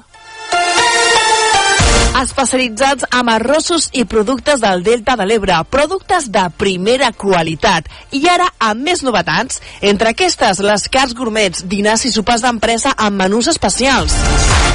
Especialitzats 2.21 3.07
amb 3.09 3.31
arrossos 3.33 3.87
i 3.97 4.03
productes 4.05 4.61
del 4.61 4.83
Delta 4.85 5.15
de 5.17 5.25
l'Ebre, 5.25 5.55
productes 5.71 6.27
de 6.29 6.43
primera 6.59 7.09
qualitat. 7.17 7.87
I 8.11 8.21
ara 8.29 8.51
amb 8.59 8.85
més 8.85 9.01
novetats, 9.01 9.61
entre 9.81 10.11
aquestes 10.11 10.61
les 10.61 10.85
cars 10.91 11.15
gourmets, 11.17 11.63
dinars 11.65 12.05
i 12.05 12.13
sopars 12.13 12.43
d'empresa 12.45 12.93
amb 12.97 13.17
menús 13.23 13.49
especials. 13.49 14.13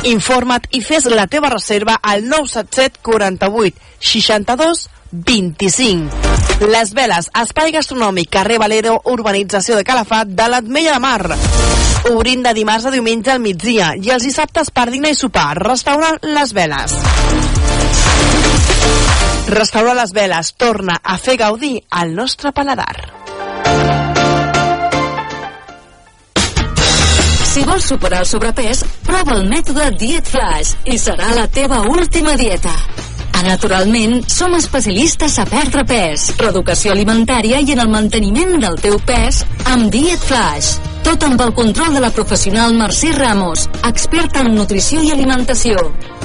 Informa't 0.09 0.67
i 0.75 0.83
fes 0.83 1.07
la 1.13 1.29
teva 1.31 1.53
reserva 1.55 2.01
al 2.03 2.27
977 2.27 3.05
48 3.07 3.95
62 4.01 4.89
25. 5.11 6.67
Les 6.73 6.93
Veles, 6.97 7.29
espai 7.43 7.73
gastronòmic, 7.75 8.31
carrer 8.33 8.59
Valero, 8.59 8.97
urbanització 9.13 9.77
de 9.77 9.85
Calafat, 9.85 10.31
de 10.33 10.49
l'Atmella 10.51 10.97
de 10.97 11.03
Mar. 11.05 11.37
Obrint 12.13 12.45
de 12.47 12.55
dimarts 12.55 12.87
a 12.87 12.93
diumenge 12.95 13.33
al 13.33 13.43
migdia 13.43 13.93
i 13.99 14.13
els 14.15 14.27
dissabtes 14.27 14.71
per 14.71 14.89
dinar 14.91 15.13
i 15.13 15.19
sopar. 15.19 15.57
Restaurant 15.63 16.19
Les 16.23 16.55
Veles. 16.57 16.97
Restaurant 19.53 19.99
Les 20.01 20.13
Veles 20.13 20.53
torna 20.59 20.99
a 21.03 21.19
fer 21.19 21.37
gaudir 21.39 21.81
al 21.91 22.15
nostre 22.15 22.53
paladar. 22.53 22.95
Si 27.57 27.63
vols 27.65 27.87
superar 27.89 28.21
el 28.21 28.29
sobrepès, 28.29 28.83
prova 29.07 29.39
el 29.39 29.47
mètode 29.49 29.89
Diet 29.97 30.29
Flash 30.29 30.75
i 30.93 30.99
serà 31.01 31.31
la 31.39 31.47
teva 31.49 31.81
última 31.89 32.35
dieta. 32.37 32.75
A 33.37 33.43
Naturalment, 33.45 34.22
som 34.32 34.55
especialistes 34.57 35.37
a 35.37 35.45
perdre 35.45 35.84
pes, 35.84 36.30
reeducació 36.41 36.95
alimentària 36.97 37.61
i 37.61 37.76
en 37.76 37.84
el 37.84 37.93
manteniment 37.93 38.57
del 38.64 38.80
teu 38.80 38.97
pes 39.12 39.45
amb 39.68 39.91
Diet 39.93 40.24
Flash. 40.24 40.96
Tot 41.07 41.23
amb 41.23 41.39
el 41.39 41.53
control 41.55 41.95
de 41.95 42.01
la 42.03 42.09
professional 42.11 42.73
Mercè 42.75 43.13
Ramos, 43.15 43.69
experta 43.87 44.41
en 44.43 44.57
nutrició 44.57 45.05
i 45.07 45.13
alimentació. 45.15 45.79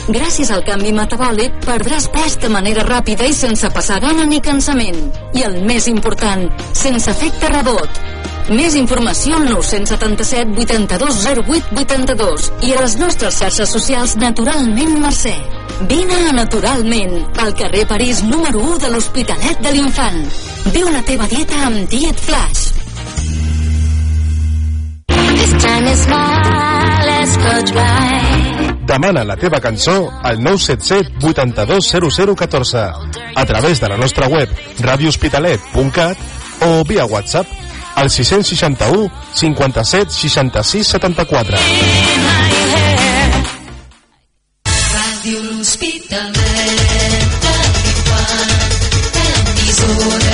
Gràcies 0.08 0.50
al 0.50 0.64
canvi 0.66 0.90
metabòlic, 0.98 1.60
perdràs 1.68 2.08
pes 2.10 2.40
de 2.42 2.50
manera 2.50 2.82
ràpida 2.88 3.28
i 3.30 3.36
sense 3.38 3.70
passar 3.76 4.00
gana 4.02 4.26
ni 4.26 4.40
cansament. 4.42 4.98
I 5.38 5.46
el 5.46 5.60
més 5.70 5.86
important, 5.92 6.48
sense 6.74 7.14
efecte 7.14 7.54
rebot. 7.54 8.02
Més 8.50 8.74
informació 8.80 9.38
al 9.38 9.46
977 9.52 10.58
82 10.66 11.22
08 11.30 11.78
82 11.84 12.50
i 12.66 12.74
a 12.74 12.82
les 12.82 12.98
nostres 12.98 13.38
xarxes 13.38 13.78
socials 13.78 14.18
Naturalment 14.18 14.98
Mercè. 15.06 15.38
Vine 15.94 16.24
a 16.26 16.34
Naturalment, 16.42 17.20
al 17.38 17.54
carrer 17.54 17.86
París 17.86 18.26
número 18.26 18.66
1 18.74 18.82
de 18.88 18.94
l'Hospitalet 18.96 19.62
de 19.62 19.78
l'Infant. 19.78 20.22
Viu 20.74 20.90
la 20.90 21.06
teva 21.06 21.30
dieta 21.30 21.68
amb 21.70 21.86
Diet 21.94 22.18
Flash. 22.26 22.71
Demana 28.86 29.24
la 29.24 29.38
teva 29.38 29.60
cançó 29.60 30.12
al 30.22 30.42
977 30.44 31.26
820014 31.26 32.78
a 33.36 33.46
través 33.46 33.80
de 33.80 33.90
la 33.90 33.98
nostra 33.98 34.28
web 34.28 34.50
radiohospitalet.cat 34.80 36.18
o 36.62 36.84
via 36.84 37.06
WhatsApp 37.06 37.48
al 37.96 38.10
661 38.10 39.12
57 39.34 40.12
66 40.12 40.88
74. 40.88 41.58
Radio 44.94 45.44
L'Hospitalet, 45.44 46.36
l'emisora 49.46 50.31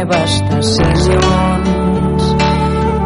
meves 0.00 0.40
decisions. 0.48 2.24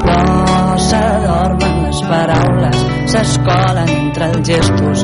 Però 0.05 0.77
s'adormen 0.87 1.81
les 1.87 2.03
paraules, 2.11 2.85
s'escolen 3.11 3.91
entre 3.99 4.31
els 4.31 4.47
gestos 4.51 5.04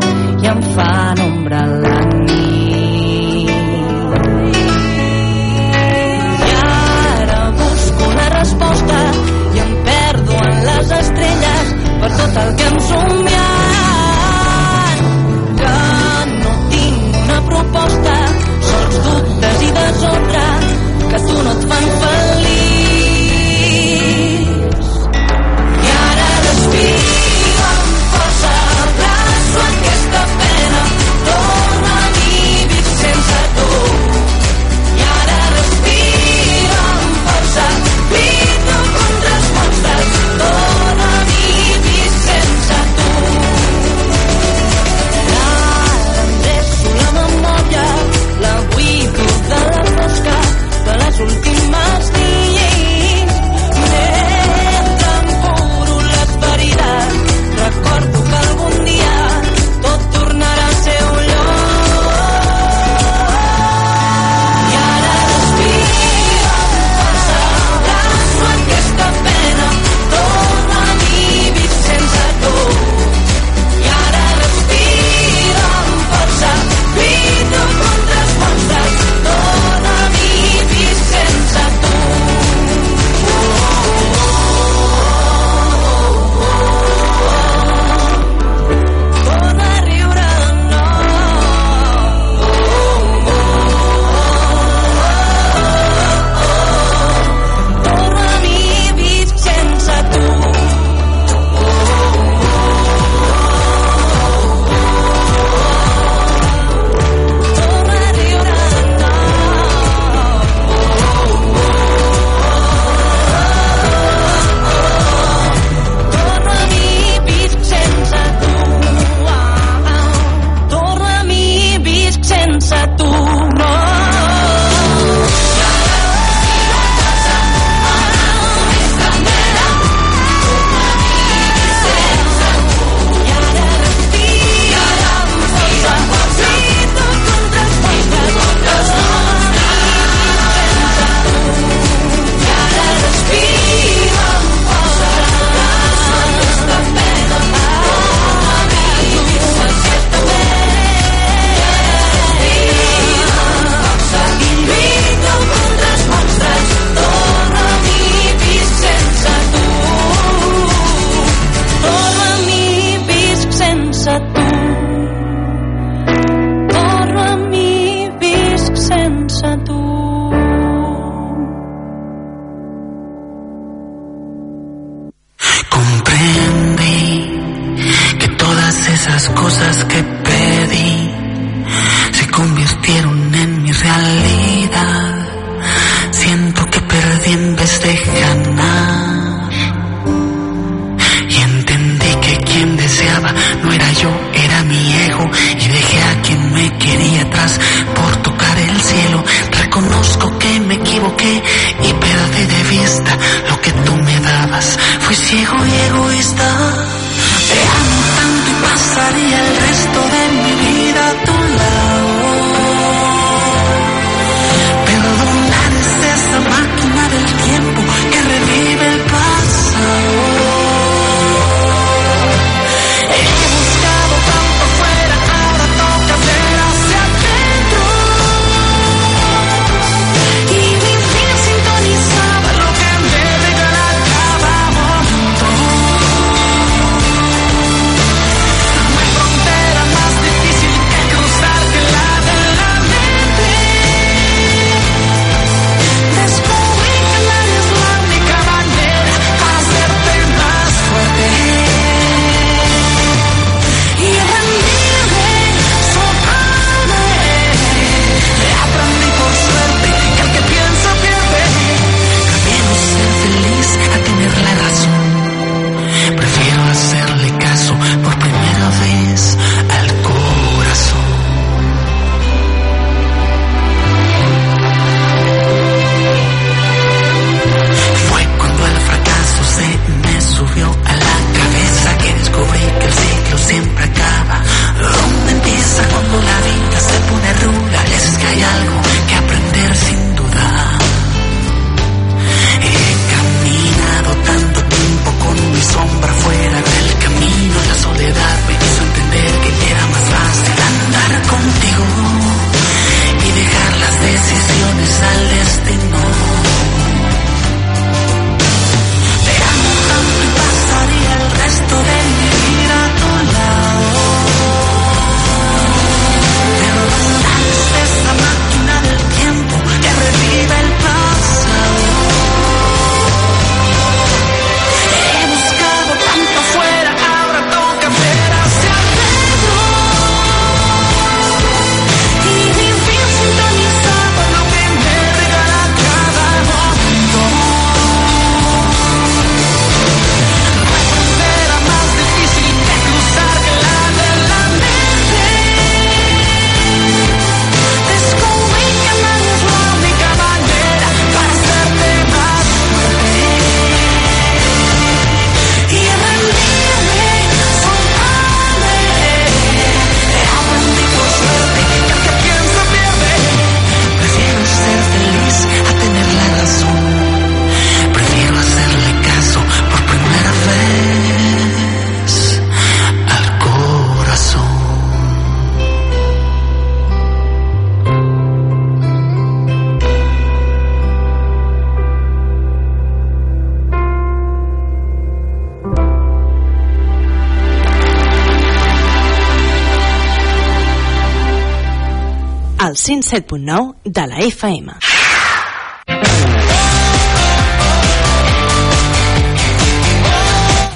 al 392.70 392.76
107.9 392.76 393.74
de 393.82 394.06
la 394.06 394.18
FM. 394.20 394.72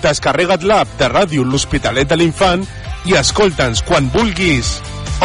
Descarrega't 0.02 0.66
l'app 0.66 0.98
de 0.98 1.08
ràdio 1.12 1.46
L'Hospitalet 1.46 2.10
de 2.10 2.18
l'Infant 2.18 2.66
i 3.06 3.14
escolta'ns 3.20 3.84
quan 3.86 4.10
vulguis, 4.16 4.74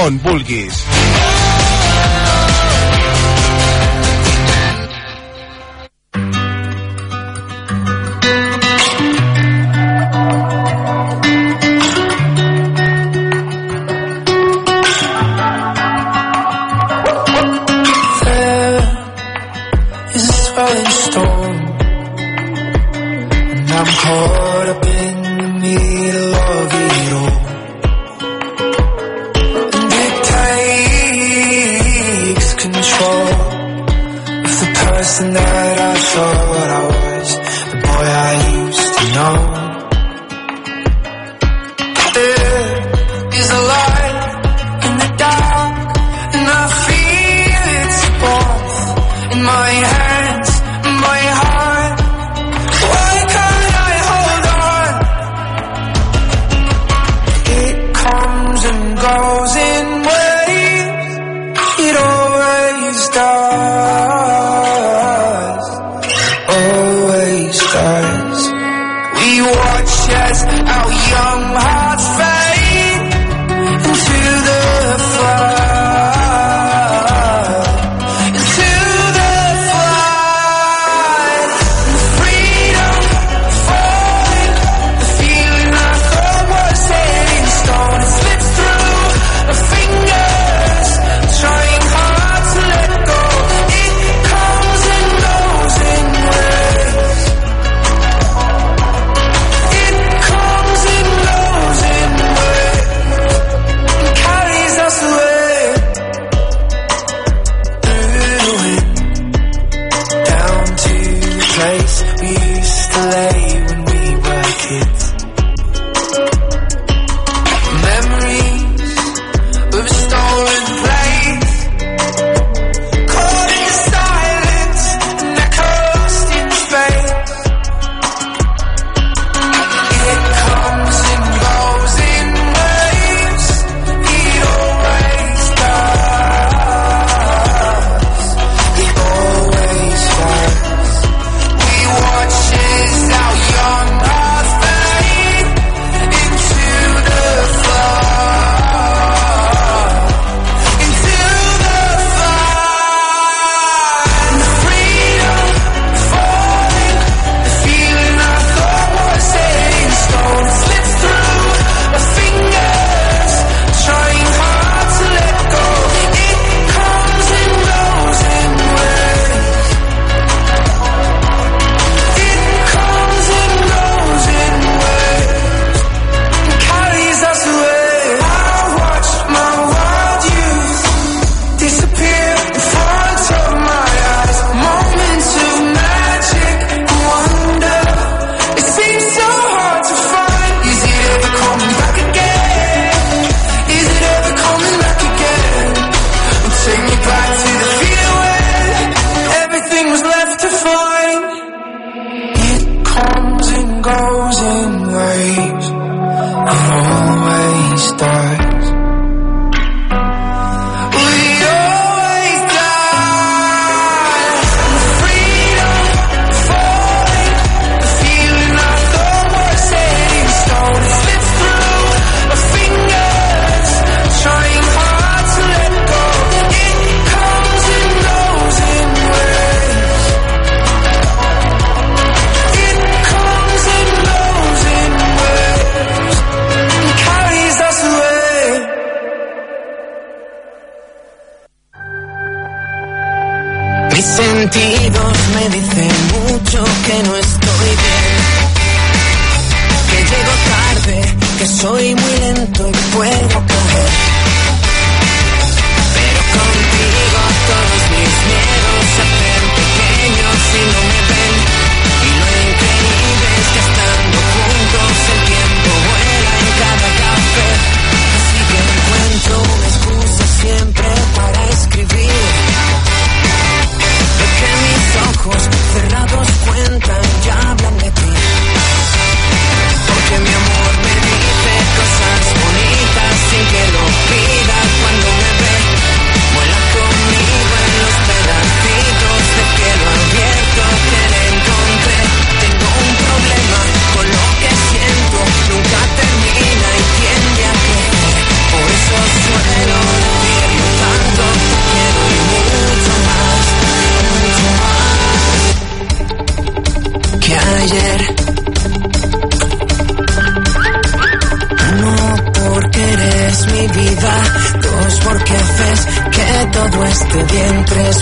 on 0.05 0.22
vulguis. 0.22 0.86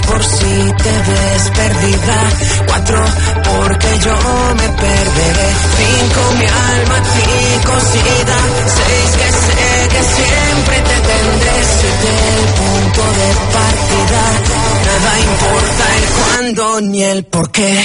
Por 0.02 0.24
si 0.24 0.74
te 0.84 0.94
ves 1.10 1.52
perdida. 1.56 2.18
Cuatro 2.68 3.06
porque 3.44 4.00
yo 4.00 4.16
me 4.56 4.70
perderé. 4.70 5.50
Cinco 5.78 6.22
mi 6.40 6.46
alma 6.46 6.96
a 6.98 7.02
ti 7.02 7.66
cosida. 7.66 8.38
Seis 8.78 9.12
que 9.20 9.30
sé 9.32 9.88
que 9.94 10.04
siempre 10.16 10.76
te 10.90 10.98
tendré. 11.10 11.56
Siete 11.80 12.12
el 12.38 12.46
punto 12.60 13.02
de 13.20 13.28
partida. 13.58 14.24
Nada 14.86 15.20
importa 15.20 15.84
el 15.98 16.06
cuándo 16.18 16.82
ni 16.82 17.04
el 17.04 17.24
por 17.26 17.52
qué. 17.52 17.84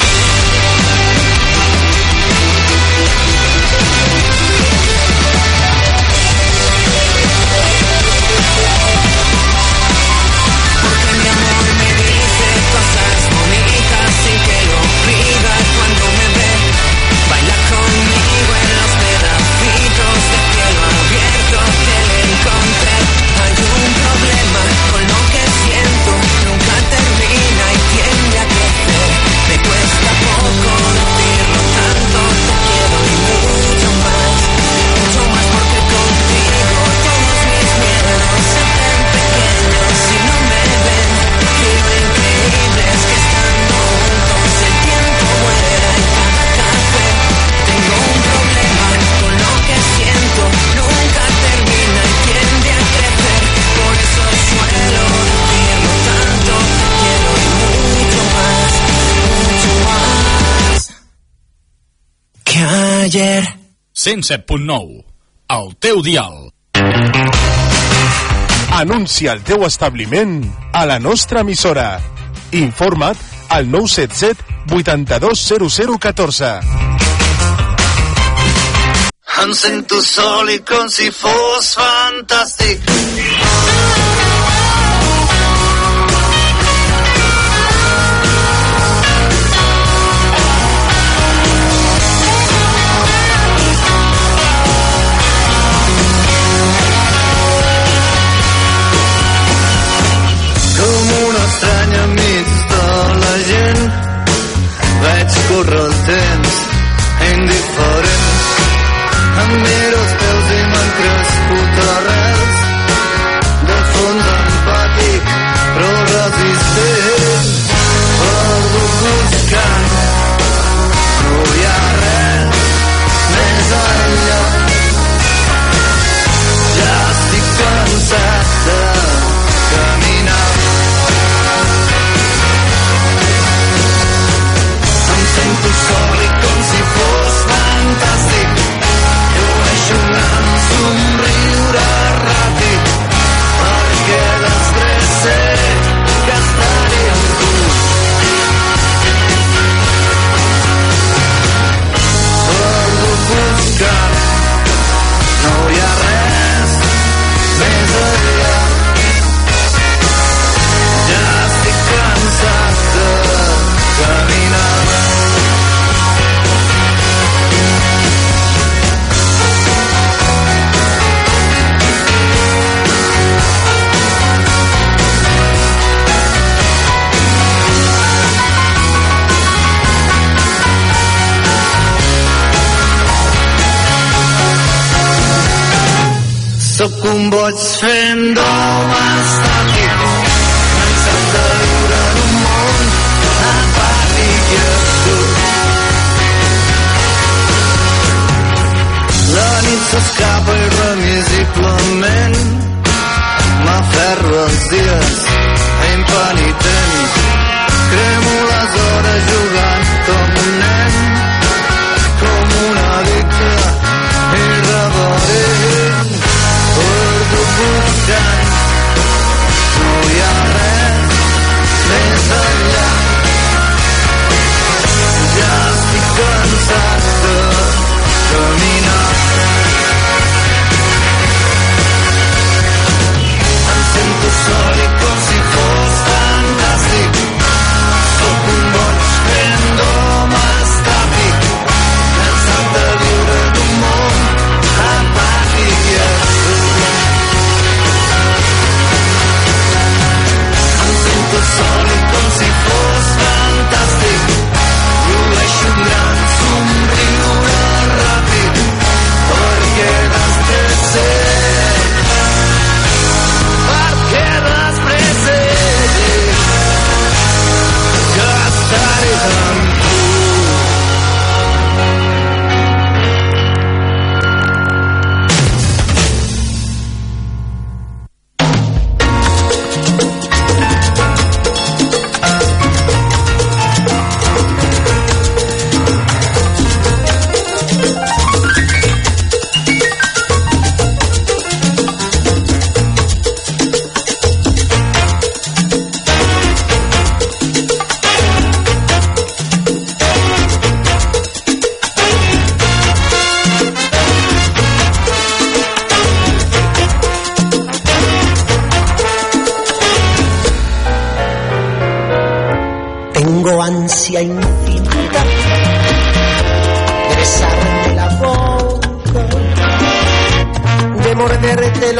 107.9, 64.02 65.04
el 65.48 65.76
teu 65.78 66.02
dial. 66.02 66.50
Anuncia 68.74 69.30
el 69.30 69.44
teu 69.46 69.62
establiment 69.62 70.42
a 70.72 70.82
la 70.90 70.98
nostra 70.98 71.44
emissora. 71.46 72.00
Informa't 72.50 73.14
al 73.48 73.70
977 73.70 74.42
820014. 74.74 76.50
Em 79.44 79.54
sento 79.54 80.02
sol 80.02 80.50
i 80.50 80.58
com 80.66 80.90
si 80.90 81.06
fos 81.14 81.70
fantàstic. 81.78 82.82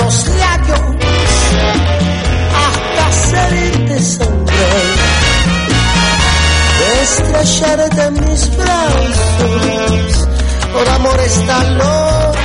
Los 0.04 0.28
labios 0.36 0.80
hasta 2.64 3.06
hacerte 3.06 4.00
sangrar, 4.00 4.96
de 6.78 7.02
estrellarte 7.02 8.02
en 8.02 8.14
mis 8.14 8.56
brazos 8.56 10.28
por 10.72 10.88
amores 10.88 11.46
tan 11.46 11.78
locos 11.78 12.36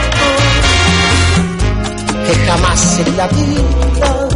que 2.26 2.36
jamás 2.46 3.00
en 3.00 3.18
la 3.18 3.28
vida 3.28 4.28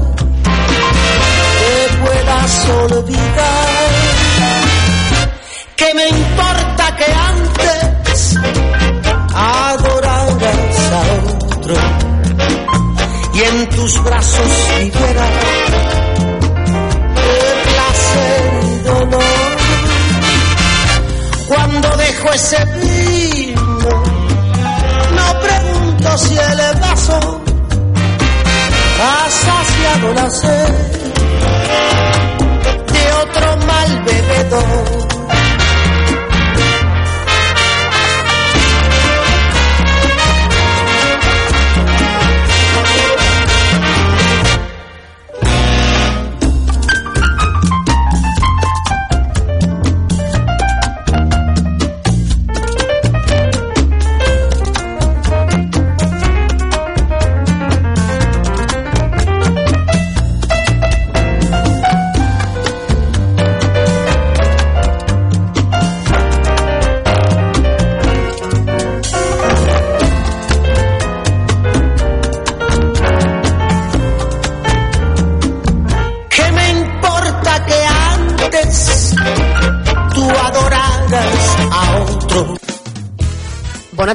te 1.60 1.98
puedas 2.04 2.70
olvidar. 2.84 3.90
¿Qué 5.76 5.94
me 5.94 6.08
importa 6.10 6.96
que 6.96 7.06
antes 7.06 8.38
adoraras 9.34 10.92
a 10.92 11.02
otro 11.46 12.01
tus 13.76 14.04
brazos 14.04 14.52
viviera 14.80 15.26
de 17.16 17.32
placer 17.70 18.64
y 18.64 18.84
dolor? 18.84 19.52
Cuando 21.48 21.98
dejo 21.98 22.30
ese 22.34 22.66
vino, 22.66 23.90
no 25.16 25.40
pregunto 25.42 26.18
si 26.18 26.38
el 26.38 26.80
vaso 26.80 27.42
ha 29.04 29.30
saciado 29.30 30.14
la 30.14 30.30
sed 30.30 31.02
de 32.94 33.14
otro 33.14 33.58
mal 33.66 34.04
bebedor. 34.06 35.11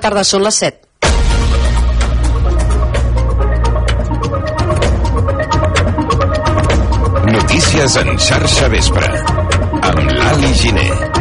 Tarda, 0.06 0.22
són 0.22 0.44
les 0.46 0.58
7. 0.62 0.82
Notícies 7.36 8.00
en 8.04 8.16
xarxa 8.28 8.72
vespre. 8.78 9.12
Amb 9.90 10.10
l'Ali 10.18 10.56
Giner. 10.62 11.15